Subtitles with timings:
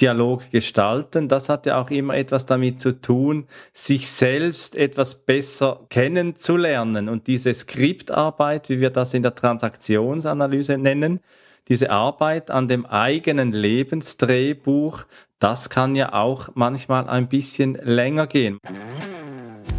[0.00, 5.80] Dialog gestalten, das hat ja auch immer etwas damit zu tun, sich selbst etwas besser
[5.90, 7.08] kennenzulernen.
[7.08, 11.20] Und diese Skriptarbeit, wie wir das in der Transaktionsanalyse nennen,
[11.68, 15.04] diese Arbeit an dem eigenen Lebensdrehbuch,
[15.38, 18.58] das kann ja auch manchmal ein bisschen länger gehen.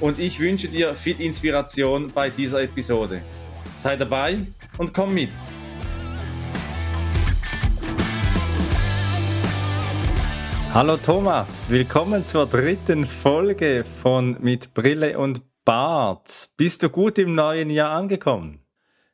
[0.00, 3.22] und ich wünsche dir viel Inspiration bei dieser Episode.
[3.78, 4.38] Sei dabei
[4.76, 5.30] und komm mit.
[10.72, 16.50] Hallo Thomas, willkommen zur dritten Folge von Mit Brille und Bart.
[16.56, 18.60] Bist du gut im neuen Jahr angekommen?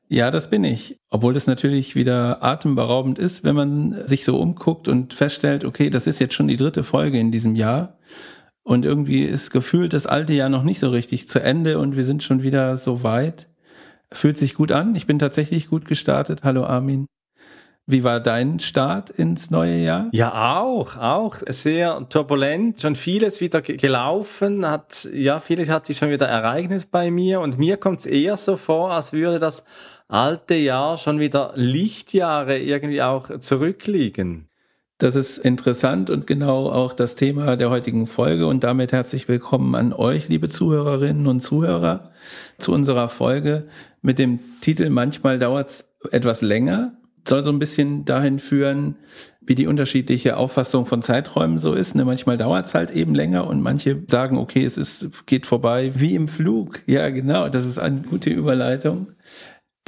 [0.08, 1.00] Ja, das bin ich.
[1.08, 6.06] Obwohl das natürlich wieder atemberaubend ist, wenn man sich so umguckt und feststellt, okay, das
[6.06, 7.96] ist jetzt schon die dritte Folge in diesem Jahr.
[8.64, 12.04] Und irgendwie ist gefühlt das alte Jahr noch nicht so richtig zu Ende und wir
[12.04, 13.48] sind schon wieder so weit.
[14.10, 14.94] Fühlt sich gut an.
[14.96, 16.44] Ich bin tatsächlich gut gestartet.
[16.44, 17.06] Hallo Armin.
[17.86, 20.08] Wie war dein Start ins neue Jahr?
[20.12, 26.08] Ja, auch, auch sehr turbulent, schon vieles wieder gelaufen, hat, ja, vieles hat sich schon
[26.08, 29.66] wieder ereignet bei mir und mir kommt es eher so vor, als würde das
[30.08, 34.48] alte Jahr schon wieder Lichtjahre irgendwie auch zurückliegen.
[34.98, 38.46] Das ist interessant und genau auch das Thema der heutigen Folge.
[38.46, 42.12] Und damit herzlich willkommen an euch, liebe Zuhörerinnen und Zuhörer,
[42.58, 43.66] zu unserer Folge
[44.02, 46.96] mit dem Titel Manchmal dauert es etwas länger.
[47.26, 48.94] Soll so ein bisschen dahin führen,
[49.40, 51.96] wie die unterschiedliche Auffassung von Zeiträumen so ist.
[51.96, 55.90] Ne, manchmal dauert es halt eben länger und manche sagen, okay, es ist, geht vorbei
[55.96, 56.82] wie im Flug.
[56.86, 59.08] Ja, genau, das ist eine gute Überleitung.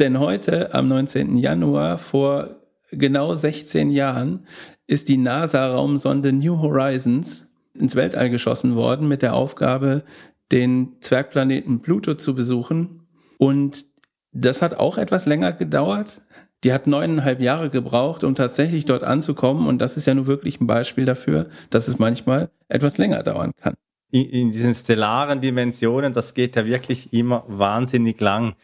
[0.00, 1.36] Denn heute, am 19.
[1.36, 2.56] Januar, vor
[2.98, 4.46] genau 16 Jahren,
[4.86, 10.04] ist die NASA-Raumsonde New Horizons ins Weltall geschossen worden mit der Aufgabe,
[10.52, 13.02] den Zwergplaneten Pluto zu besuchen.
[13.38, 13.86] Und
[14.32, 16.20] das hat auch etwas länger gedauert.
[16.64, 19.66] Die hat neuneinhalb Jahre gebraucht, um tatsächlich dort anzukommen.
[19.66, 23.52] Und das ist ja nur wirklich ein Beispiel dafür, dass es manchmal etwas länger dauern
[23.60, 23.74] kann.
[24.10, 28.54] In, in diesen stellaren Dimensionen, das geht ja wirklich immer wahnsinnig lang.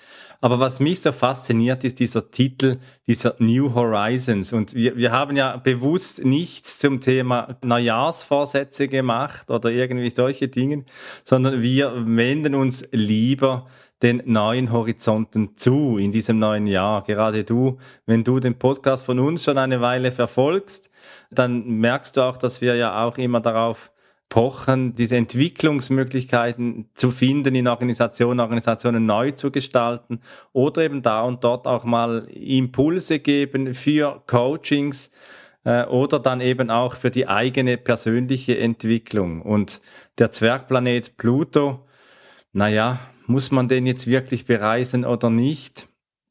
[0.42, 4.52] Aber was mich so fasziniert, ist dieser Titel, dieser New Horizons.
[4.52, 10.84] Und wir, wir haben ja bewusst nichts zum Thema Neujahrsvorsätze gemacht oder irgendwie solche Dinge,
[11.22, 13.68] sondern wir wenden uns lieber
[14.02, 17.04] den neuen Horizonten zu in diesem neuen Jahr.
[17.04, 20.90] Gerade du, wenn du den Podcast von uns schon eine Weile verfolgst,
[21.30, 23.91] dann merkst du auch, dass wir ja auch immer darauf
[24.32, 30.22] pochen, diese Entwicklungsmöglichkeiten zu finden in Organisationen, Organisationen neu zu gestalten
[30.54, 35.10] oder eben da und dort auch mal Impulse geben für Coachings
[35.64, 39.42] äh, oder dann eben auch für die eigene persönliche Entwicklung.
[39.42, 39.82] Und
[40.16, 41.86] der Zwergplanet Pluto,
[42.54, 45.88] naja, muss man den jetzt wirklich bereisen oder nicht?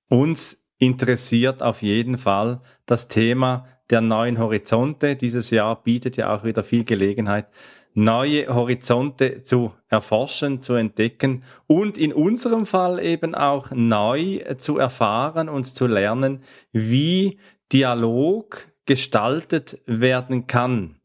[0.09, 5.16] Uns interessiert auf jeden Fall das Thema der neuen Horizonte.
[5.16, 7.45] Dieses Jahr bietet ja auch wieder viel Gelegenheit,
[7.94, 15.50] neue Horizonte zu erforschen, zu entdecken und in unserem Fall eben auch neu zu erfahren
[15.50, 16.41] und zu lernen,
[16.72, 17.38] wie
[17.72, 20.96] Dialog gestaltet werden kann.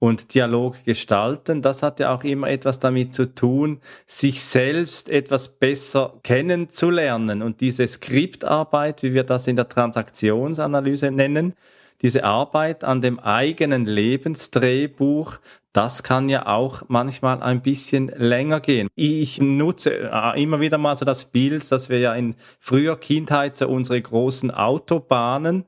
[0.00, 5.48] Und Dialog gestalten, das hat ja auch immer etwas damit zu tun, sich selbst etwas
[5.48, 7.42] besser kennenzulernen.
[7.42, 11.54] Und diese Skriptarbeit, wie wir das in der Transaktionsanalyse nennen,
[12.02, 15.38] diese Arbeit an dem eigenen Lebensdrehbuch,
[15.72, 18.88] das kann ja auch manchmal ein bisschen länger gehen.
[18.94, 23.56] Ich nutze äh, immer wieder mal so das Bild, dass wir ja in früher Kindheit
[23.56, 25.66] so unsere großen Autobahnen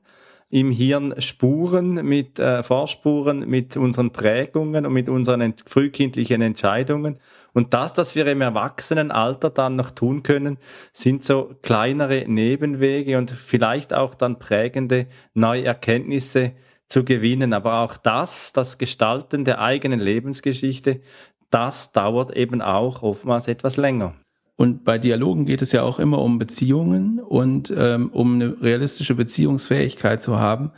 [0.49, 7.19] im Hirn Spuren mit äh, Vorspuren mit unseren Prägungen und mit unseren frühkindlichen Entscheidungen.
[7.53, 10.57] Und das, was wir im Erwachsenenalter dann noch tun können,
[10.93, 16.53] sind so kleinere Nebenwege und vielleicht auch dann prägende neue Erkenntnisse
[16.87, 17.53] zu gewinnen.
[17.53, 21.01] Aber auch das, das Gestalten der eigenen Lebensgeschichte,
[21.49, 24.15] das dauert eben auch oftmals etwas länger.
[24.55, 29.15] Und bei Dialogen geht es ja auch immer um Beziehungen und ähm, um eine realistische
[29.15, 30.71] Beziehungsfähigkeit zu haben,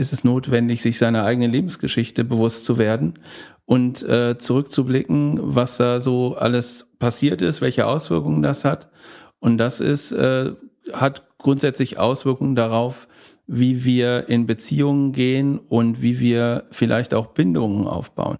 [0.00, 3.18] ist es notwendig, sich seiner eigenen Lebensgeschichte bewusst zu werden
[3.66, 8.90] und äh, zurückzublicken, was da so alles passiert ist, welche Auswirkungen das hat.
[9.38, 10.52] Und das ist, äh,
[10.92, 13.06] hat grundsätzlich Auswirkungen darauf,
[13.46, 18.36] wie wir in Beziehungen gehen und wie wir vielleicht auch Bindungen aufbauen.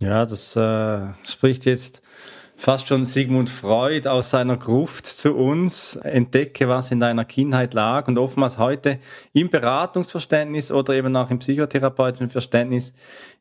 [0.00, 2.02] Ja, das äh, spricht jetzt
[2.64, 8.08] fast schon Sigmund Freud aus seiner Gruft zu uns, entdecke, was in deiner Kindheit lag
[8.08, 9.00] und oftmals heute
[9.34, 12.94] im Beratungsverständnis oder eben auch im psychotherapeutischen Verständnis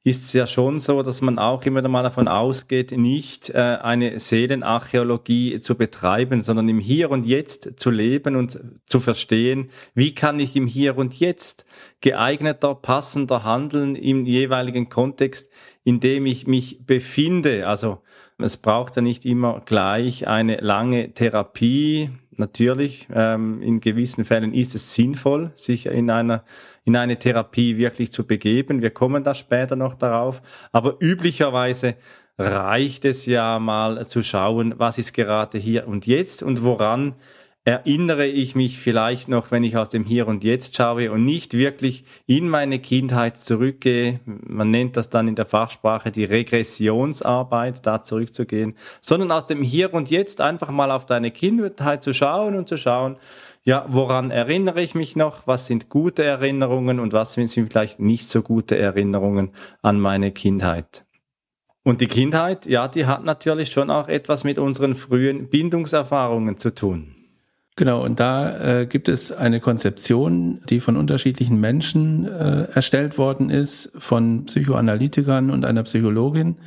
[0.04, 4.20] ist es ja schon so, dass man auch immer mal davon ausgeht, nicht äh, eine
[4.20, 10.42] Seelenarchäologie zu betreiben, sondern im Hier und Jetzt zu leben und zu verstehen, wie kann
[10.42, 11.66] ich im Hier und Jetzt
[12.02, 15.50] geeigneter, passender handeln im jeweiligen Kontext,
[15.86, 17.66] in dem ich mich befinde.
[17.66, 18.00] Also
[18.38, 22.10] es braucht ja nicht immer gleich eine lange Therapie.
[22.36, 26.44] Natürlich, ähm, in gewissen Fällen ist es sinnvoll, sich in einer
[26.86, 28.82] in eine Therapie wirklich zu begeben.
[28.82, 30.42] Wir kommen da später noch darauf.
[30.72, 31.96] Aber üblicherweise
[32.38, 37.16] reicht es ja mal zu schauen, was ist gerade hier und jetzt und woran
[37.66, 41.54] erinnere ich mich vielleicht noch, wenn ich aus dem Hier und Jetzt schaue und nicht
[41.54, 44.20] wirklich in meine Kindheit zurückgehe.
[44.26, 49.94] Man nennt das dann in der Fachsprache die Regressionsarbeit, da zurückzugehen, sondern aus dem Hier
[49.94, 53.18] und Jetzt einfach mal auf deine Kindheit zu schauen und zu schauen,
[53.66, 55.48] ja, woran erinnere ich mich noch?
[55.48, 59.52] Was sind gute Erinnerungen und was sind vielleicht nicht so gute Erinnerungen
[59.82, 61.06] an meine Kindheit?
[61.86, 66.76] Und die Kindheit, ja, die hat natürlich schon auch etwas mit unseren frühen Bindungserfahrungen zu
[66.76, 67.23] tun.
[67.76, 73.50] Genau, und da äh, gibt es eine Konzeption, die von unterschiedlichen Menschen äh, erstellt worden
[73.50, 76.58] ist, von Psychoanalytikern und einer Psychologin.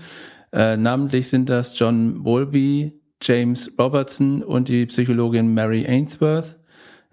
[0.52, 6.58] Äh, namentlich sind das John Bowlby, James Robertson und die Psychologin Mary Ainsworth.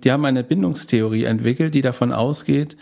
[0.03, 2.75] Die haben eine Bindungstheorie entwickelt, die davon ausgeht,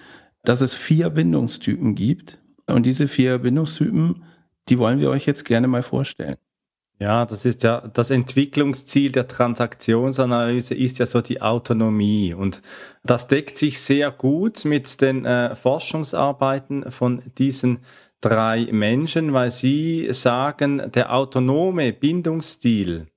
[0.44, 2.40] dass es vier Bindungstypen gibt.
[2.68, 4.24] Und diese vier Bindungstypen,
[4.70, 6.38] die wollen wir euch jetzt gerne mal vorstellen.
[7.02, 12.36] Ja, das ist ja das Entwicklungsziel der Transaktionsanalyse ist ja so die Autonomie.
[12.36, 12.62] Und
[13.04, 17.80] das deckt sich sehr gut mit den äh, Forschungsarbeiten von diesen
[18.22, 23.08] drei Menschen, weil sie sagen, der autonome Bindungsstil,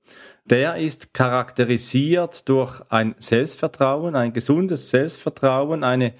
[0.45, 6.13] der ist charakterisiert durch ein Selbstvertrauen, ein gesundes Selbstvertrauen, eine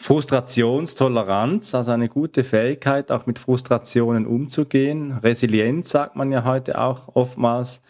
[0.00, 5.12] Frustrationstoleranz, also eine gute Fähigkeit, auch mit Frustrationen umzugehen.
[5.12, 7.82] Resilienz sagt man ja heute auch oftmals.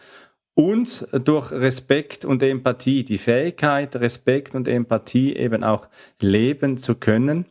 [0.55, 5.87] Und durch Respekt und Empathie, die Fähigkeit, Respekt und Empathie eben auch
[6.21, 7.47] leben zu können.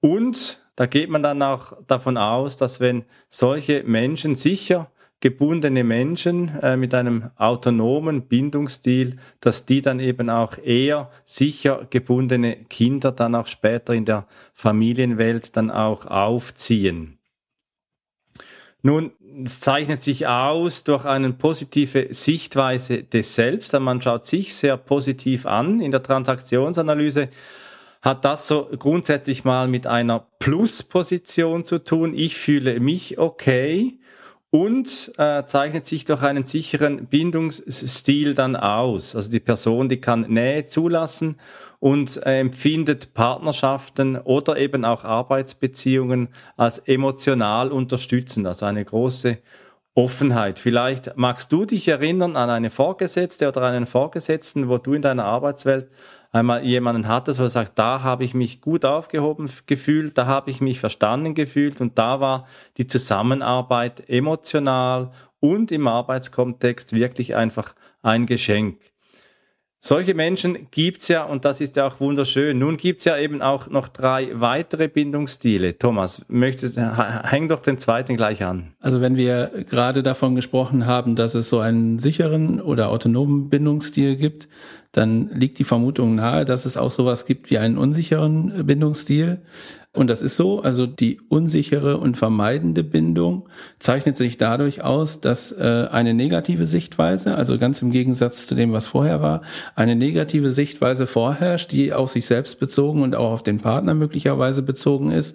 [0.00, 4.90] Und da geht man dann auch davon aus, dass wenn solche Menschen sicher
[5.20, 12.56] gebundene Menschen äh, mit einem autonomen Bindungsstil, dass die dann eben auch eher sicher gebundene
[12.68, 17.18] Kinder dann auch später in der Familienwelt dann auch aufziehen.
[18.82, 19.12] Nun,
[19.44, 23.72] es zeichnet sich aus durch eine positive Sichtweise des Selbst.
[23.78, 25.80] Man schaut sich sehr positiv an.
[25.80, 27.28] In der Transaktionsanalyse
[28.02, 32.14] hat das so grundsätzlich mal mit einer Plusposition zu tun.
[32.14, 33.98] Ich fühle mich okay
[34.56, 39.14] und äh, zeichnet sich durch einen sicheren Bindungsstil dann aus.
[39.14, 41.36] Also die Person, die kann Nähe zulassen
[41.78, 49.36] und äh, empfindet Partnerschaften oder eben auch Arbeitsbeziehungen als emotional unterstützend, also eine große
[49.96, 50.58] Offenheit.
[50.58, 55.24] Vielleicht magst du dich erinnern an eine Vorgesetzte oder einen Vorgesetzten, wo du in deiner
[55.24, 55.90] Arbeitswelt
[56.32, 60.50] einmal jemanden hattest, wo du sagst, da habe ich mich gut aufgehoben gefühlt, da habe
[60.50, 62.46] ich mich verstanden gefühlt und da war
[62.76, 68.78] die Zusammenarbeit emotional und im Arbeitskontext wirklich einfach ein Geschenk.
[69.80, 72.58] Solche Menschen gibt's ja und das ist ja auch wunderschön.
[72.58, 75.78] Nun gibt's ja eben auch noch drei weitere Bindungsstile.
[75.78, 78.72] Thomas, möchtest, häng doch den zweiten gleich an.
[78.80, 84.16] Also wenn wir gerade davon gesprochen haben, dass es so einen sicheren oder autonomen Bindungsstil
[84.16, 84.48] gibt,
[84.92, 89.42] dann liegt die Vermutung nahe, dass es auch sowas gibt wie einen unsicheren Bindungsstil.
[89.92, 95.52] Und das ist so, also die unsichere und vermeidende Bindung zeichnet sich dadurch aus, dass
[95.52, 99.40] äh, eine negative Sichtweise, also ganz im Gegensatz zu dem, was vorher war,
[99.74, 104.62] eine negative Sichtweise vorherrscht, die auf sich selbst bezogen und auch auf den Partner möglicherweise
[104.62, 105.34] bezogen ist.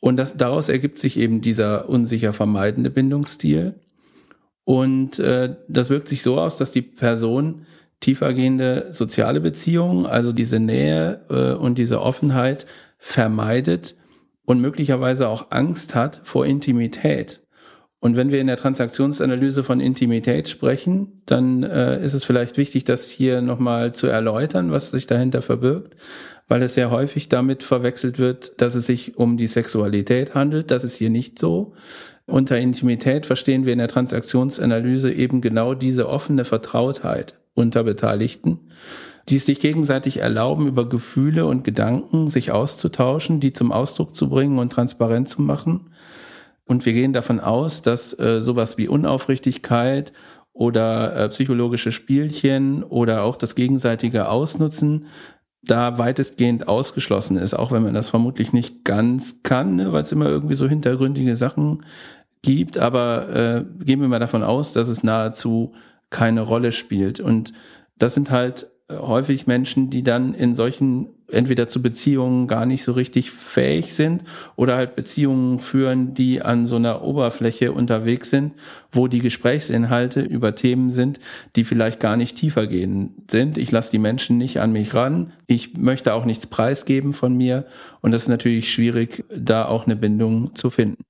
[0.00, 3.74] Und das, daraus ergibt sich eben dieser unsicher vermeidende Bindungsstil.
[4.62, 7.66] Und äh, das wirkt sich so aus, dass die Person
[8.00, 12.66] tiefergehende soziale Beziehungen, also diese Nähe äh, und diese Offenheit
[12.98, 13.96] vermeidet
[14.44, 17.42] und möglicherweise auch Angst hat vor Intimität.
[18.00, 22.84] Und wenn wir in der Transaktionsanalyse von Intimität sprechen, dann äh, ist es vielleicht wichtig,
[22.84, 25.96] das hier nochmal zu erläutern, was sich dahinter verbirgt,
[26.46, 30.70] weil es sehr häufig damit verwechselt wird, dass es sich um die Sexualität handelt.
[30.70, 31.74] Das ist hier nicht so.
[32.26, 38.60] Unter Intimität verstehen wir in der Transaktionsanalyse eben genau diese offene Vertrautheit unter Beteiligten,
[39.28, 44.58] die sich gegenseitig erlauben, über Gefühle und Gedanken sich auszutauschen, die zum Ausdruck zu bringen
[44.58, 45.90] und transparent zu machen.
[46.64, 50.12] Und wir gehen davon aus, dass äh, sowas wie Unaufrichtigkeit
[50.52, 55.06] oder äh, psychologische Spielchen oder auch das gegenseitige Ausnutzen
[55.62, 60.12] da weitestgehend ausgeschlossen ist, auch wenn man das vermutlich nicht ganz kann, ne, weil es
[60.12, 61.82] immer irgendwie so hintergründige Sachen
[62.42, 65.74] gibt, aber äh, gehen wir mal davon aus, dass es nahezu
[66.10, 67.20] keine Rolle spielt.
[67.20, 67.52] Und
[67.96, 72.92] das sind halt häufig Menschen, die dann in solchen entweder zu Beziehungen gar nicht so
[72.92, 74.22] richtig fähig sind
[74.56, 78.54] oder halt Beziehungen führen, die an so einer Oberfläche unterwegs sind,
[78.90, 81.20] wo die Gesprächsinhalte über Themen sind,
[81.54, 83.58] die vielleicht gar nicht tiefer gehen sind.
[83.58, 85.32] Ich lasse die Menschen nicht an mich ran.
[85.46, 87.66] Ich möchte auch nichts preisgeben von mir.
[88.00, 91.04] Und das ist natürlich schwierig, da auch eine Bindung zu finden.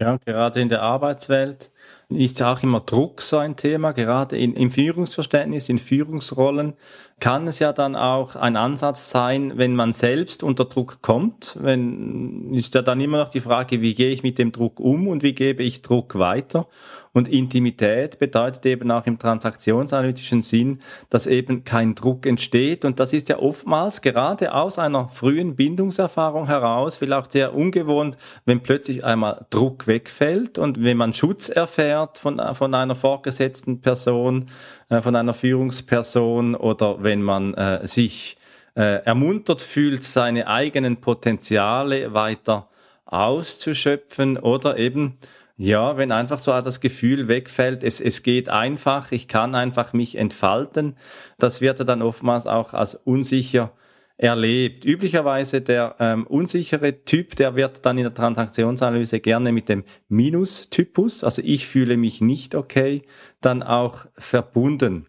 [0.00, 1.70] Ja, gerade in der Arbeitswelt
[2.10, 6.74] ist ja auch immer Druck so ein Thema, gerade in, im Führungsverständnis, in Führungsrollen
[7.20, 12.52] kann es ja dann auch ein Ansatz sein, wenn man selbst unter Druck kommt, wenn
[12.54, 15.22] ist ja dann immer noch die Frage, wie gehe ich mit dem Druck um und
[15.22, 16.66] wie gebe ich Druck weiter?
[17.12, 22.84] Und Intimität bedeutet eben auch im transaktionsanalytischen Sinn, dass eben kein Druck entsteht.
[22.84, 28.62] Und das ist ja oftmals gerade aus einer frühen Bindungserfahrung heraus, vielleicht sehr ungewohnt, wenn
[28.62, 34.50] plötzlich einmal Druck wegfällt und wenn man Schutz erfährt von, von einer vorgesetzten Person,
[34.88, 38.36] äh, von einer Führungsperson oder wenn man äh, sich
[38.76, 42.68] äh, ermuntert fühlt, seine eigenen Potenziale weiter
[43.06, 45.16] auszuschöpfen oder eben
[45.56, 50.16] ja, wenn einfach so das Gefühl wegfällt, es, es geht einfach, ich kann einfach mich
[50.16, 50.96] entfalten,
[51.38, 53.72] das wird dann oftmals auch als unsicher
[54.18, 54.84] erlebt.
[54.84, 61.24] Üblicherweise der ähm, unsichere Typ, der wird dann in der Transaktionsanalyse gerne mit dem Minus-Typus,
[61.24, 63.02] also ich fühle mich nicht okay,
[63.40, 65.06] dann auch verbunden.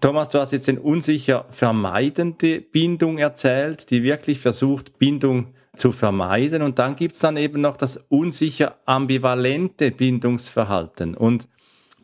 [0.00, 6.62] Thomas, du hast jetzt den unsicher vermeidende Bindung erzählt, die wirklich versucht, Bindung zu vermeiden.
[6.62, 11.14] Und dann gibt's dann eben noch das unsicher ambivalente Bindungsverhalten.
[11.14, 11.48] Und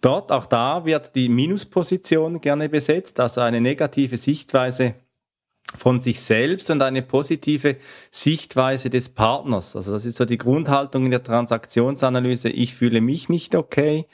[0.01, 4.95] dort, auch da wird die Minusposition gerne besetzt, also eine negative Sichtweise
[5.77, 7.77] von sich selbst und eine positive
[8.11, 9.77] Sichtweise des Partners.
[9.77, 12.49] Also das ist so die Grundhaltung in der Transaktionsanalyse.
[12.49, 14.07] Ich fühle mich nicht okay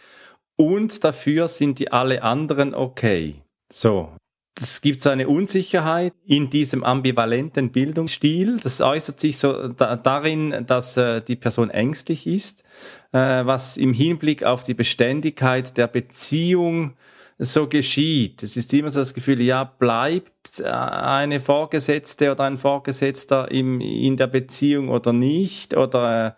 [0.57, 3.46] und dafür sind die alle anderen okay.
[3.73, 4.17] So,
[4.59, 8.59] es gibt so eine Unsicherheit in diesem ambivalenten Bildungsstil.
[8.63, 12.65] Das äußert sich so da, darin, dass äh, die Person ängstlich ist,
[13.13, 16.95] äh, was im Hinblick auf die Beständigkeit der Beziehung
[17.39, 18.43] so geschieht.
[18.43, 23.83] Es ist immer so das Gefühl, ja, bleibt äh, eine Vorgesetzte oder ein Vorgesetzter im,
[23.83, 26.33] in der Beziehung oder nicht oder äh,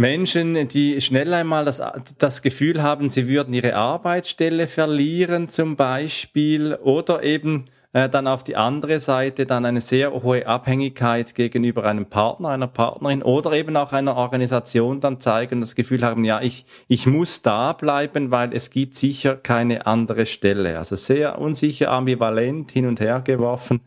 [0.00, 1.82] Menschen, die schnell einmal das,
[2.16, 8.42] das Gefühl haben, sie würden ihre Arbeitsstelle verlieren zum Beispiel oder eben äh, dann auf
[8.42, 13.76] die andere Seite dann eine sehr hohe Abhängigkeit gegenüber einem Partner, einer Partnerin oder eben
[13.76, 18.54] auch einer Organisation dann zeigen, das Gefühl haben, ja, ich, ich muss da bleiben, weil
[18.54, 20.78] es gibt sicher keine andere Stelle.
[20.78, 23.82] Also sehr unsicher, ambivalent, hin und her geworfen.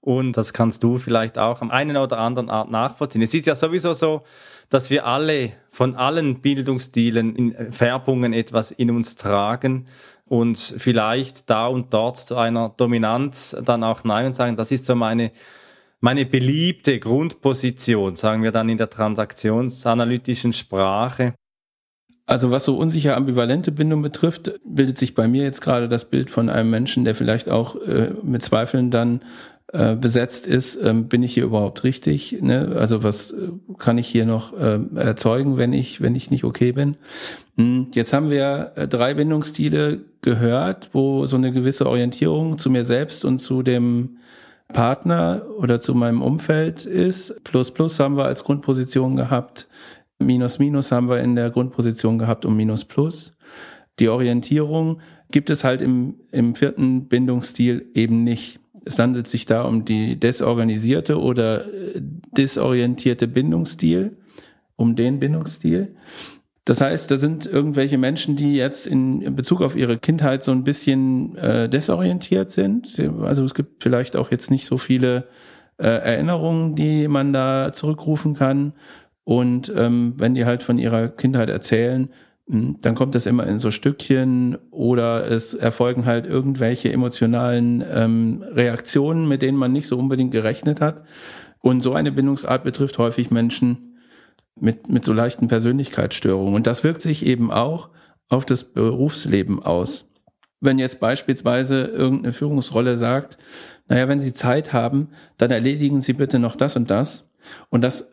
[0.00, 3.20] Und das kannst du vielleicht auch am einen oder anderen Art nachvollziehen.
[3.22, 4.22] Es ist ja sowieso so,
[4.70, 9.86] dass wir alle von allen Bildungsstilen in äh, Färbungen etwas in uns tragen
[10.24, 14.86] und vielleicht da und dort zu einer Dominanz dann auch Nein und sagen, das ist
[14.86, 15.32] so meine,
[15.98, 21.34] meine beliebte Grundposition, sagen wir dann in der transaktionsanalytischen Sprache.
[22.26, 26.30] Also was so unsicher ambivalente Bindung betrifft, bildet sich bei mir jetzt gerade das Bild
[26.30, 29.22] von einem Menschen, der vielleicht auch äh, mit Zweifeln dann
[29.72, 32.38] äh, besetzt ist, ähm, bin ich hier überhaupt richtig?
[32.40, 32.76] Ne?
[32.76, 33.48] Also was äh,
[33.78, 36.96] kann ich hier noch äh, erzeugen, wenn ich, wenn ich nicht okay bin?
[37.56, 42.84] Hm, jetzt haben wir äh, drei Bindungsstile gehört, wo so eine gewisse Orientierung zu mir
[42.84, 44.18] selbst und zu dem
[44.72, 47.42] Partner oder zu meinem Umfeld ist.
[47.44, 49.68] Plus Plus haben wir als Grundposition gehabt.
[50.18, 53.34] Minus Minus haben wir in der Grundposition gehabt und Minus Plus.
[53.98, 55.00] Die Orientierung
[55.30, 58.59] gibt es halt im, im vierten Bindungsstil eben nicht.
[58.84, 62.00] Es handelt sich da um die desorganisierte oder äh,
[62.36, 64.16] desorientierte Bindungsstil,
[64.76, 65.94] um den Bindungsstil.
[66.64, 70.62] Das heißt, da sind irgendwelche Menschen, die jetzt in Bezug auf ihre Kindheit so ein
[70.62, 73.00] bisschen äh, desorientiert sind.
[73.22, 75.26] Also es gibt vielleicht auch jetzt nicht so viele
[75.78, 78.74] äh, Erinnerungen, die man da zurückrufen kann.
[79.24, 82.10] Und ähm, wenn die halt von ihrer Kindheit erzählen,
[82.52, 89.28] dann kommt das immer in so Stückchen oder es erfolgen halt irgendwelche emotionalen ähm, Reaktionen,
[89.28, 91.04] mit denen man nicht so unbedingt gerechnet hat.
[91.60, 93.98] Und so eine Bindungsart betrifft häufig Menschen
[94.56, 96.54] mit, mit so leichten Persönlichkeitsstörungen.
[96.54, 97.90] Und das wirkt sich eben auch
[98.28, 100.08] auf das Berufsleben aus.
[100.60, 103.38] Wenn jetzt beispielsweise irgendeine Führungsrolle sagt,
[103.86, 107.30] naja, wenn Sie Zeit haben, dann erledigen Sie bitte noch das und das.
[107.68, 108.10] Und das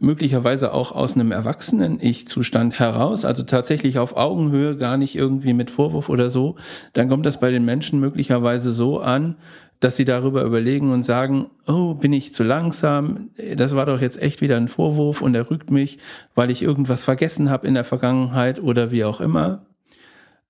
[0.00, 5.70] möglicherweise auch aus einem erwachsenen Ich-Zustand heraus, also tatsächlich auf Augenhöhe, gar nicht irgendwie mit
[5.70, 6.56] Vorwurf oder so,
[6.92, 9.36] dann kommt das bei den Menschen möglicherweise so an,
[9.80, 13.30] dass sie darüber überlegen und sagen, oh, bin ich zu langsam?
[13.56, 15.98] Das war doch jetzt echt wieder ein Vorwurf und er rügt mich,
[16.34, 19.66] weil ich irgendwas vergessen habe in der Vergangenheit oder wie auch immer.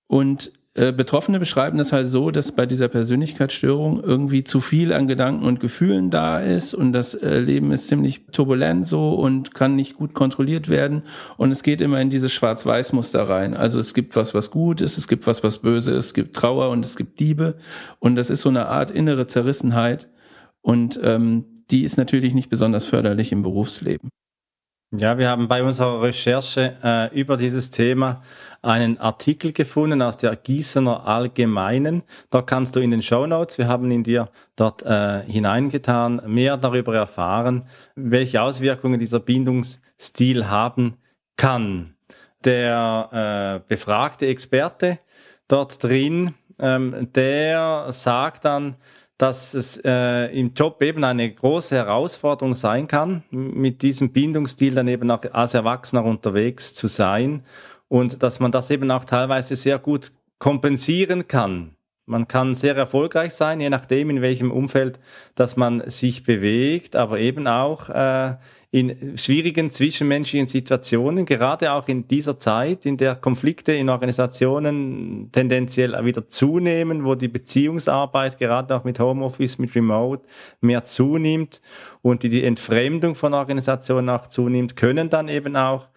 [0.07, 5.09] Und äh, Betroffene beschreiben das halt so, dass bei dieser Persönlichkeitsstörung irgendwie zu viel an
[5.09, 9.75] Gedanken und Gefühlen da ist und das äh, Leben ist ziemlich turbulent so und kann
[9.75, 11.03] nicht gut kontrolliert werden
[11.37, 13.55] und es geht immer in dieses Schwarz-Weiß-Muster rein.
[13.55, 16.37] Also es gibt was, was gut ist, es gibt was, was böse ist, es gibt
[16.37, 17.57] Trauer und es gibt Diebe
[17.99, 20.09] und das ist so eine Art innere Zerrissenheit
[20.63, 24.11] und ähm, die ist natürlich nicht besonders förderlich im Berufsleben.
[24.91, 28.23] Ja, wir haben bei unserer Recherche äh, über dieses Thema
[28.63, 32.05] einen Artikel gefunden aus der Gießener Allgemeinen.
[32.31, 36.57] Da kannst du in den Show Notes, wir haben ihn dir dort äh, hineingetan, mehr
[36.57, 40.97] darüber erfahren, welche Auswirkungen dieser Bindungsstil haben
[41.37, 41.95] kann.
[42.47, 45.01] Der äh, befragte Experte
[45.49, 48.77] dort drin, ähm, der sagt dann,
[49.19, 54.87] dass es äh, im Job eben eine große Herausforderung sein kann, mit diesem Bindungsstil dann
[54.87, 57.45] eben auch als Erwachsener unterwegs zu sein
[57.89, 61.75] und dass man das eben auch teilweise sehr gut kompensieren kann.
[62.09, 64.99] Man kann sehr erfolgreich sein, je nachdem, in welchem Umfeld,
[65.35, 68.37] dass man sich bewegt, aber eben auch äh,
[68.71, 76.03] in schwierigen zwischenmenschlichen Situationen, gerade auch in dieser Zeit, in der Konflikte in Organisationen tendenziell
[76.03, 80.27] wieder zunehmen, wo die Beziehungsarbeit gerade auch mit Homeoffice, mit Remote
[80.63, 81.61] mehr zunimmt
[82.01, 85.89] und die, die Entfremdung von Organisationen auch zunimmt, können dann eben auch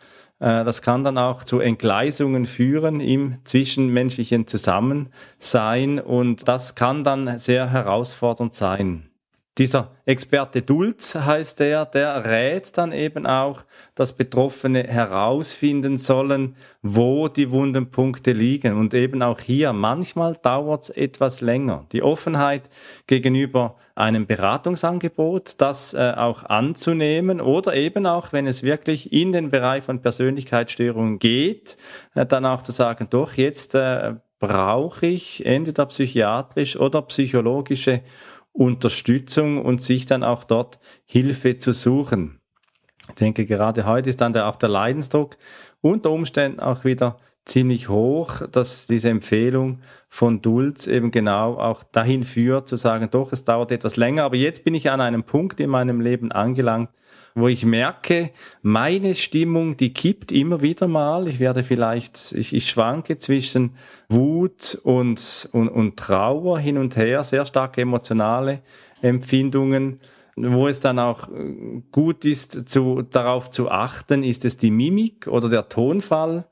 [0.41, 7.69] das kann dann auch zu Entgleisungen führen im zwischenmenschlichen Zusammensein und das kann dann sehr
[7.69, 9.10] herausfordernd sein.
[9.57, 13.63] Dieser Experte Dulz heißt er, der rät dann eben auch,
[13.95, 18.77] dass Betroffene herausfinden sollen, wo die Wundenpunkte liegen.
[18.77, 21.85] Und eben auch hier, manchmal dauert es etwas länger.
[21.91, 22.69] Die Offenheit
[23.07, 29.49] gegenüber einem Beratungsangebot, das äh, auch anzunehmen oder eben auch, wenn es wirklich in den
[29.49, 31.75] Bereich von Persönlichkeitsstörungen geht,
[32.15, 38.01] äh, dann auch zu sagen, doch, jetzt äh, brauche ich entweder psychiatrisch oder psychologische
[38.53, 42.39] Unterstützung und sich dann auch dort Hilfe zu suchen.
[43.07, 45.37] Ich denke, gerade heute ist dann der, auch der Leidensdruck
[45.81, 52.23] unter Umständen auch wieder ziemlich hoch, dass diese Empfehlung von Dulz eben genau auch dahin
[52.23, 55.59] führt, zu sagen, doch, es dauert etwas länger, aber jetzt bin ich an einem Punkt
[55.59, 56.89] in meinem Leben angelangt,
[57.33, 61.27] wo ich merke, meine Stimmung, die kippt immer wieder mal.
[61.27, 63.75] Ich werde vielleicht, ich, ich schwanke zwischen
[64.09, 68.61] Wut und, und, und Trauer hin und her, sehr starke emotionale
[69.01, 69.99] Empfindungen.
[70.35, 75.27] Wo es dann auch äh, gut ist, zu, darauf zu achten, ist es die Mimik
[75.27, 76.45] oder der Tonfall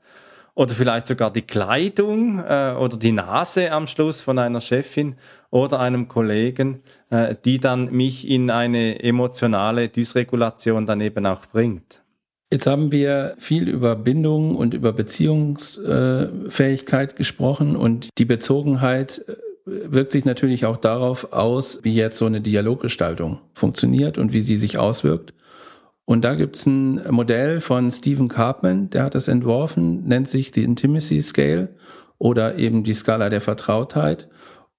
[0.60, 5.14] oder vielleicht sogar die Kleidung äh, oder die Nase am Schluss von einer Chefin
[5.48, 12.02] oder einem Kollegen, äh, die dann mich in eine emotionale Dysregulation dann eben auch bringt.
[12.52, 20.12] Jetzt haben wir viel über Bindung und über Beziehungsfähigkeit gesprochen und die Bezogenheit äh, wirkt
[20.12, 24.76] sich natürlich auch darauf aus, wie jetzt so eine Dialoggestaltung funktioniert und wie sie sich
[24.76, 25.32] auswirkt.
[26.10, 30.64] Und da gibt's ein Modell von Stephen Carpman, der hat das entworfen, nennt sich die
[30.64, 31.68] Intimacy Scale
[32.18, 34.28] oder eben die Skala der Vertrautheit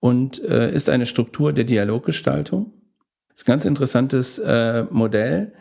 [0.02, 2.74] und äh, ist eine Struktur der Dialoggestaltung.
[3.30, 5.54] Das ist ein ganz interessantes äh, Modell,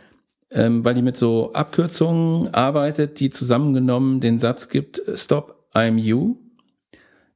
[0.51, 6.39] ähm, weil die mit so Abkürzungen arbeitet, die zusammengenommen den Satz gibt, Stop, I'm you.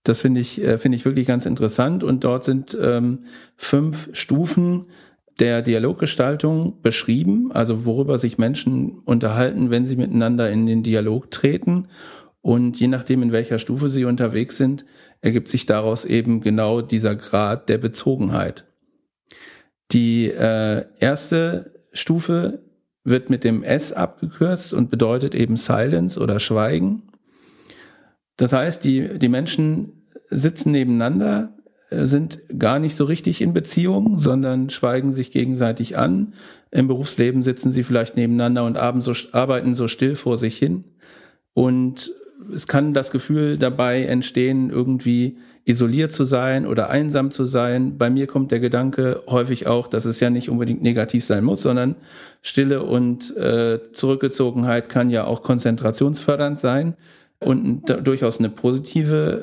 [0.03, 2.03] Das finde ich, äh, finde ich wirklich ganz interessant.
[2.03, 4.87] Und dort sind ähm, fünf Stufen
[5.41, 11.89] der Dialoggestaltung beschrieben, also worüber sich Menschen unterhalten, wenn sie miteinander in den Dialog treten.
[12.41, 14.85] Und je nachdem, in welcher Stufe sie unterwegs sind,
[15.21, 18.65] ergibt sich daraus eben genau dieser Grad der Bezogenheit.
[19.93, 22.63] Die äh, erste Stufe
[23.05, 27.03] wird mit dem S abgekürzt und bedeutet eben Silence oder Schweigen.
[28.37, 31.54] Das heißt, die, die Menschen sitzen nebeneinander,
[32.03, 36.35] sind gar nicht so richtig in Beziehung, sondern schweigen sich gegenseitig an.
[36.71, 40.85] Im Berufsleben sitzen sie vielleicht nebeneinander und arbeiten so still vor sich hin
[41.55, 42.13] und
[42.53, 47.97] es kann das Gefühl dabei entstehen, irgendwie isoliert zu sein oder einsam zu sein.
[47.97, 51.63] Bei mir kommt der Gedanke häufig auch, dass es ja nicht unbedingt negativ sein muss,
[51.63, 51.95] sondern
[52.43, 56.95] Stille und äh, Zurückgezogenheit kann ja auch konzentrationsfördernd sein
[57.41, 59.43] und durchaus eine positive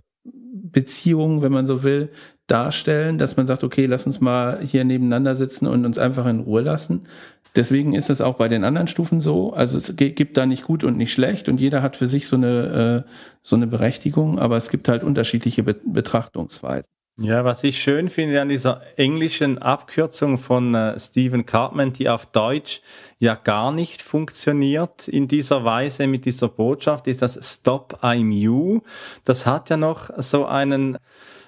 [0.72, 2.10] Beziehung, wenn man so will,
[2.48, 6.42] darstellen, dass man sagt, okay, lass uns mal hier nebeneinander sitzen und uns einfach in
[6.42, 7.08] Ruhe lassen.
[7.56, 9.54] Deswegen ist es auch bei den anderen Stufen so.
[9.54, 12.36] Also es gibt da nicht gut und nicht schlecht und jeder hat für sich so
[12.36, 13.10] eine, äh,
[13.42, 16.90] so eine Berechtigung, aber es gibt halt unterschiedliche Betrachtungsweisen.
[17.24, 22.26] Ja, was ich schön finde an dieser englischen Abkürzung von äh, Stephen Cartman, die auf
[22.26, 22.82] Deutsch
[23.20, 28.82] ja gar nicht funktioniert in dieser Weise mit dieser Botschaft, ist das Stop I'm You.
[29.24, 30.98] Das hat ja noch so einen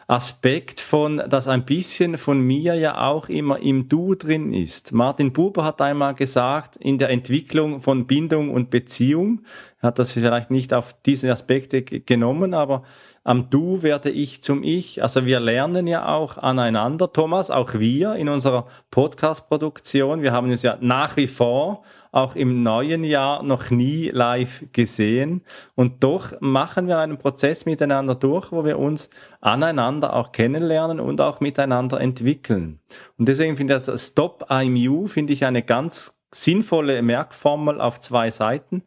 [0.05, 4.91] Aspekt von, dass ein bisschen von mir ja auch immer im Du drin ist.
[4.91, 9.41] Martin Buber hat einmal gesagt, in der Entwicklung von Bindung und Beziehung,
[9.83, 12.83] hat das vielleicht nicht auf diese Aspekte genommen, aber
[13.25, 15.01] am Du werde ich zum Ich.
[15.01, 20.21] Also wir lernen ja auch aneinander, Thomas, auch wir in unserer Podcast-Produktion.
[20.21, 25.41] Wir haben uns ja nach wie vor auch im neuen Jahr noch nie live gesehen.
[25.75, 29.09] Und doch machen wir einen Prozess miteinander durch, wo wir uns
[29.41, 32.79] aneinander auch kennenlernen und auch miteinander entwickeln.
[33.17, 37.99] Und deswegen finde ich das Stop I'm You, finde ich eine ganz sinnvolle Merkformel auf
[37.99, 38.83] zwei Seiten.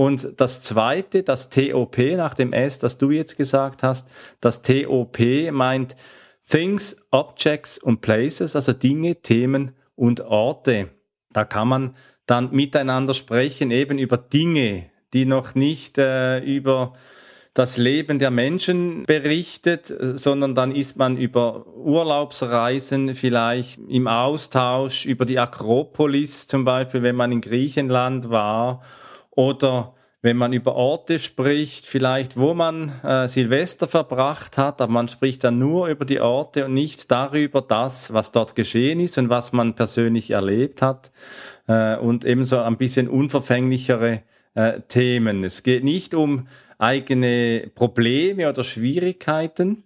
[0.00, 4.08] Und das zweite, das TOP nach dem S, das du jetzt gesagt hast,
[4.40, 5.18] das TOP
[5.52, 5.94] meint
[6.48, 10.88] Things, Objects und Places, also Dinge, Themen und Orte.
[11.34, 16.94] Da kann man dann miteinander sprechen, eben über Dinge, die noch nicht äh, über
[17.52, 25.26] das Leben der Menschen berichtet, sondern dann ist man über Urlaubsreisen vielleicht im Austausch, über
[25.26, 28.80] die Akropolis zum Beispiel, wenn man in Griechenland war,
[29.30, 35.08] oder wenn man über Orte spricht, vielleicht wo man äh, Silvester verbracht hat, aber man
[35.08, 39.30] spricht dann nur über die Orte und nicht darüber das, was dort geschehen ist und
[39.30, 41.10] was man persönlich erlebt hat.
[41.66, 44.22] Äh, und ebenso ein bisschen unverfänglichere
[44.54, 45.42] äh, Themen.
[45.42, 49.84] Es geht nicht um eigene Probleme oder Schwierigkeiten,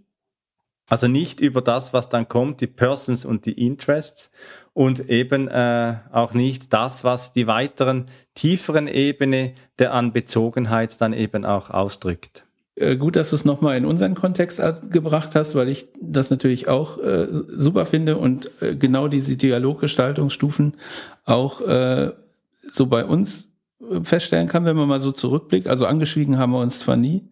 [0.91, 4.31] also nicht über das, was dann kommt, die Persons und die Interests
[4.75, 11.45] und eben äh, auch nicht das, was die weiteren tieferen Ebene der Anbezogenheit dann eben
[11.45, 12.45] auch ausdrückt.
[12.77, 14.61] Äh, gut, dass du es nochmal in unseren Kontext
[14.91, 20.75] gebracht hast, weil ich das natürlich auch äh, super finde und äh, genau diese Dialoggestaltungsstufen
[21.25, 22.11] auch äh,
[22.69, 25.69] so bei uns äh, feststellen kann, wenn man mal so zurückblickt.
[25.69, 27.29] Also angeschwiegen haben wir uns zwar nie,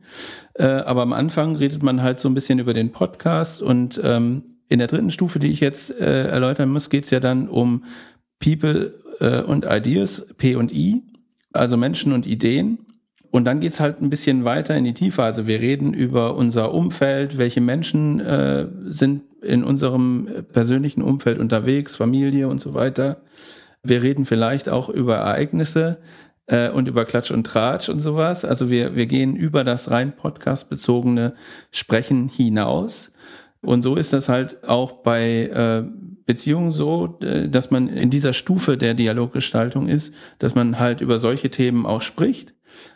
[0.55, 4.45] äh, aber am Anfang redet man halt so ein bisschen über den Podcast und ähm,
[4.69, 7.85] in der dritten Stufe, die ich jetzt äh, erläutern muss, geht es ja dann um
[8.39, 11.03] People äh, und Ideas, P und I,
[11.53, 12.79] also Menschen und Ideen.
[13.31, 15.23] Und dann geht's halt ein bisschen weiter in die Tiefe.
[15.23, 21.97] Also wir reden über unser Umfeld, welche Menschen äh, sind in unserem persönlichen Umfeld unterwegs,
[21.97, 23.23] Familie und so weiter.
[23.83, 25.99] Wir reden vielleicht auch über Ereignisse
[26.47, 28.45] äh, und über Klatsch und Tratsch und sowas.
[28.45, 31.35] Also wir, wir gehen über das rein podcastbezogene
[31.71, 33.12] Sprechen hinaus.
[33.63, 35.85] Und so ist das halt auch bei äh,
[36.27, 41.51] Beziehungen so, dass man in dieser Stufe der Dialoggestaltung ist, dass man halt über solche
[41.51, 42.55] Themen auch spricht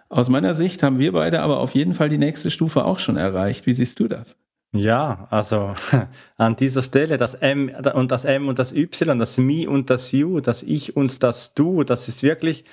[0.08, 3.16] aus meiner Sicht haben wir beide aber auf jeden Fall die nächste Stufe auch schon
[3.16, 3.66] erreicht.
[3.66, 4.36] Wie siehst du das?
[4.78, 5.74] Ja, also
[6.36, 10.12] an dieser Stelle das M und das M und das Y, das Me und das
[10.12, 12.64] You, das Ich und das Du, das ist wirklich,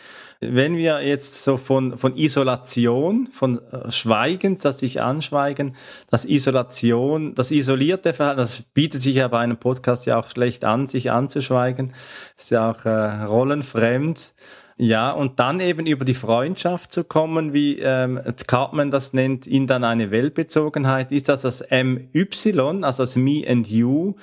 [0.52, 5.76] wenn wir jetzt so von, von Isolation, von äh, Schweigen, das sich anschweigen,
[6.10, 10.66] das Isolation, das isolierte Verhalten, das bietet sich ja bei einem Podcast ja auch schlecht
[10.66, 11.94] an, sich anzuschweigen,
[12.38, 14.34] ist ja auch äh, rollenfremd.
[14.78, 19.68] Ja, und dann eben über die Freundschaft zu kommen, wie ähm, Cartman das nennt, in
[19.68, 22.28] dann eine Weltbezogenheit, ist das das MY,
[22.82, 24.16] also das Me and You,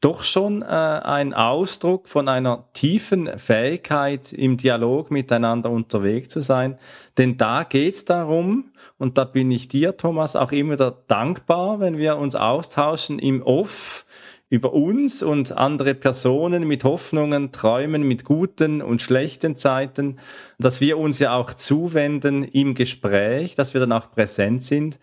[0.00, 6.78] doch schon äh, ein Ausdruck von einer tiefen Fähigkeit, im Dialog miteinander unterwegs zu sein.
[7.18, 11.98] Denn da geht's darum, und da bin ich dir, Thomas, auch immer wieder dankbar, wenn
[11.98, 14.06] wir uns austauschen im Off,
[14.50, 20.18] über uns und andere Personen mit Hoffnungen, Träumen, mit guten und schlechten Zeiten,
[20.58, 24.98] dass wir uns ja auch zuwenden im Gespräch, dass wir dann auch präsent sind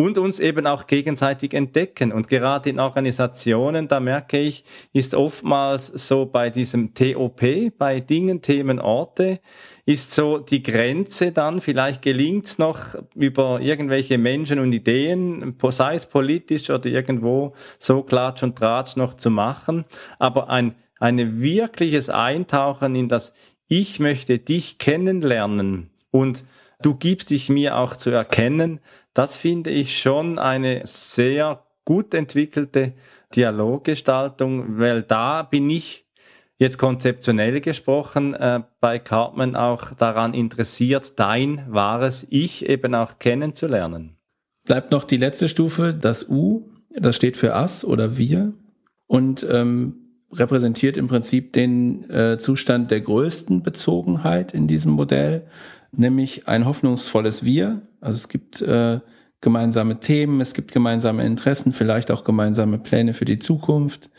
[0.00, 2.12] und uns eben auch gegenseitig entdecken.
[2.12, 7.42] Und gerade in Organisationen, da merke ich, ist oftmals so bei diesem TOP,
[7.76, 9.40] bei Dingen, Themen, Orte,
[9.84, 15.94] ist so die Grenze dann, vielleicht gelingt es noch über irgendwelche Menschen und Ideen, sei
[15.94, 19.84] es politisch oder irgendwo so Klatsch und Tratsch noch zu machen,
[20.18, 23.34] aber ein ein wirkliches Eintauchen in das
[23.66, 26.44] Ich möchte dich kennenlernen und
[26.82, 28.80] du gibst dich mir auch zu erkennen,
[29.20, 32.94] das finde ich schon eine sehr gut entwickelte
[33.36, 36.06] Dialoggestaltung, weil da bin ich
[36.56, 44.16] jetzt konzeptionell gesprochen äh, bei Cartman auch daran interessiert, dein wahres Ich eben auch kennenzulernen.
[44.64, 46.70] Bleibt noch die letzte Stufe, das U.
[46.88, 48.54] Das steht für Us oder wir
[49.06, 49.96] und ähm,
[50.32, 55.46] repräsentiert im Prinzip den äh, Zustand der größten Bezogenheit in diesem Modell,
[55.92, 57.82] nämlich ein hoffnungsvolles Wir.
[58.00, 59.00] Also es gibt äh,
[59.40, 64.10] gemeinsame Themen, es gibt gemeinsame Interessen, vielleicht auch gemeinsame Pläne für die Zukunft.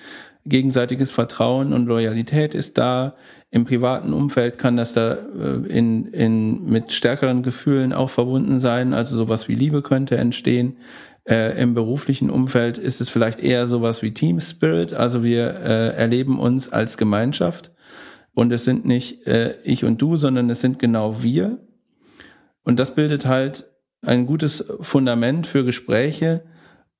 [0.45, 3.15] Gegenseitiges Vertrauen und Loyalität ist da.
[3.51, 8.93] Im privaten Umfeld kann das da äh, in, in, mit stärkeren Gefühlen auch verbunden sein.
[8.93, 10.77] Also sowas wie Liebe könnte entstehen.
[11.25, 14.93] Äh, Im beruflichen Umfeld ist es vielleicht eher sowas wie Team Spirit.
[14.93, 17.71] Also wir äh, erleben uns als Gemeinschaft.
[18.33, 21.59] Und es sind nicht äh, ich und du, sondern es sind genau wir.
[22.63, 23.70] Und das bildet halt
[24.01, 26.43] ein gutes Fundament für Gespräche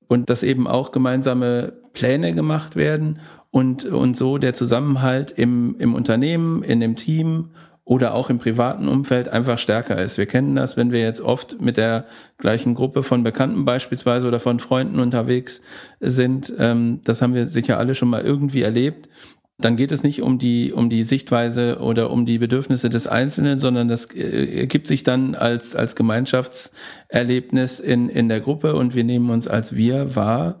[0.08, 5.94] und dass eben auch gemeinsame Pläne gemacht werden und, und so der Zusammenhalt im, im
[5.94, 7.50] Unternehmen, in dem Team
[7.84, 10.16] oder auch im privaten Umfeld einfach stärker ist.
[10.16, 12.06] Wir kennen das, wenn wir jetzt oft mit der
[12.38, 15.60] gleichen Gruppe von Bekannten beispielsweise oder von Freunden unterwegs
[15.98, 16.52] sind.
[16.58, 19.08] Ähm, das haben wir sicher alle schon mal irgendwie erlebt
[19.58, 23.58] dann geht es nicht um die, um die Sichtweise oder um die Bedürfnisse des Einzelnen,
[23.58, 29.04] sondern das äh, ergibt sich dann als, als Gemeinschaftserlebnis in, in der Gruppe und wir
[29.04, 30.60] nehmen uns als wir wahr.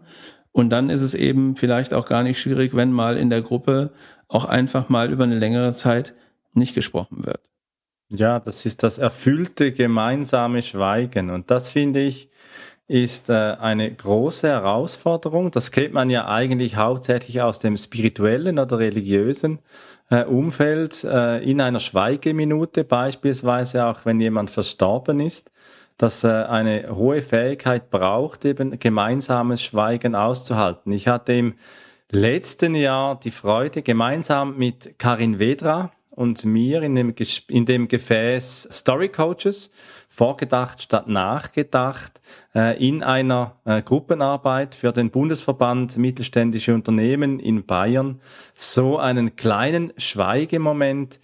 [0.52, 3.92] Und dann ist es eben vielleicht auch gar nicht schwierig, wenn mal in der Gruppe
[4.28, 6.14] auch einfach mal über eine längere Zeit
[6.52, 7.40] nicht gesprochen wird.
[8.10, 11.30] Ja, das ist das erfüllte gemeinsame Schweigen.
[11.30, 12.28] Und das finde ich,
[12.92, 15.50] ist äh, eine große Herausforderung.
[15.50, 19.60] Das kennt man ja eigentlich hauptsächlich aus dem spirituellen oder religiösen
[20.10, 21.02] äh, Umfeld.
[21.02, 25.50] Äh, in einer Schweigeminute beispielsweise, auch wenn jemand verstorben ist,
[25.96, 30.90] dass eine hohe Fähigkeit braucht, eben gemeinsames Schweigen auszuhalten.
[30.90, 31.54] Ich hatte im
[32.10, 37.14] letzten Jahr die Freude, gemeinsam mit Karin Vedra, und mir in dem,
[37.48, 39.70] in dem Gefäß Story Coaches,
[40.12, 42.20] vorgedacht statt nachgedacht,
[42.54, 48.20] äh, in einer äh, Gruppenarbeit für den Bundesverband Mittelständische Unternehmen in Bayern
[48.54, 51.18] so einen kleinen Schweigemoment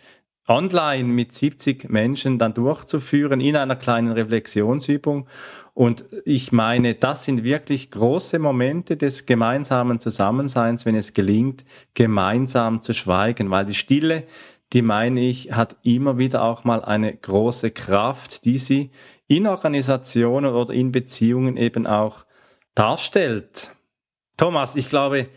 [0.46, 5.26] online mit 70 Menschen dann durchzuführen in einer kleinen Reflexionsübung.
[5.74, 12.80] Und ich meine, das sind wirklich große Momente des gemeinsamen Zusammenseins, wenn es gelingt, gemeinsam
[12.80, 14.24] zu schweigen, weil die Stille,
[14.72, 18.90] die meine ich, hat immer wieder auch mal eine große Kraft, die sie
[19.26, 22.24] in Organisationen oder in Beziehungen eben auch
[22.74, 23.72] darstellt.
[24.36, 25.28] Thomas, ich glaube,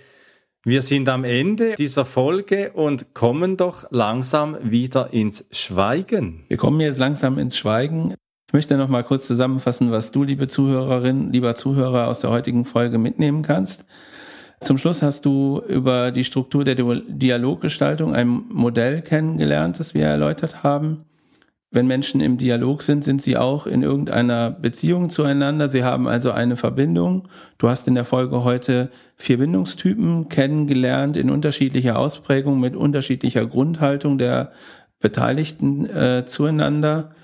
[0.63, 6.45] wir sind am Ende dieser Folge und kommen doch langsam wieder ins Schweigen.
[6.49, 8.13] Wir kommen jetzt langsam ins Schweigen.
[8.47, 12.65] Ich möchte noch mal kurz zusammenfassen, was du, liebe Zuhörerin, lieber Zuhörer, aus der heutigen
[12.65, 13.85] Folge mitnehmen kannst.
[14.61, 20.63] Zum Schluss hast du über die Struktur der Dialoggestaltung ein Modell kennengelernt, das wir erläutert
[20.63, 21.05] haben.
[21.71, 25.67] Wenn Menschen im Dialog sind, sind sie auch in irgendeiner Beziehung zueinander.
[25.67, 27.27] Sie haben also eine Verbindung.
[27.57, 34.19] Du hast in der Folge heute vier Bindungstypen kennengelernt in unterschiedlicher Ausprägung mit unterschiedlicher Grundhaltung
[34.19, 34.51] der
[34.99, 37.15] Beteiligten äh, zueinander.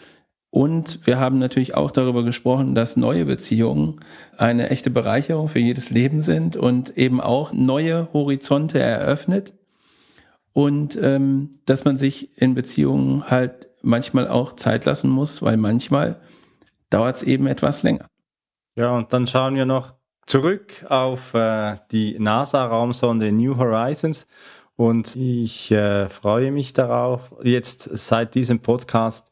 [0.58, 4.00] Und wir haben natürlich auch darüber gesprochen, dass neue Beziehungen
[4.40, 9.54] eine echte Bereicherung für jedes Leben sind und eben auch neue Horizonte eröffnet.
[10.54, 16.20] Und ähm, dass man sich in Beziehungen halt manchmal auch Zeit lassen muss, weil manchmal
[16.90, 18.08] dauert es eben etwas länger.
[18.76, 19.94] Ja, und dann schauen wir noch
[20.26, 24.26] zurück auf äh, die NASA-Raumsonde New Horizons.
[24.76, 29.32] Und ich äh, freue mich darauf, jetzt seit diesem Podcast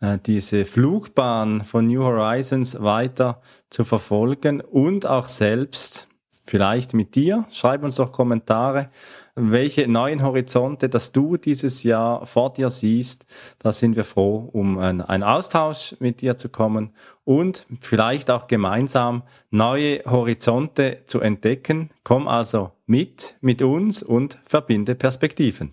[0.00, 6.08] diese Flugbahn von New Horizons weiter zu verfolgen und auch selbst
[6.46, 7.44] vielleicht mit dir.
[7.50, 8.90] Schreib uns doch Kommentare,
[9.34, 13.26] welche neuen Horizonte, dass du dieses Jahr vor dir siehst.
[13.58, 16.92] Da sind wir froh, um einen Austausch mit dir zu kommen
[17.24, 21.90] und vielleicht auch gemeinsam neue Horizonte zu entdecken.
[22.04, 25.72] Komm also mit, mit uns und verbinde Perspektiven.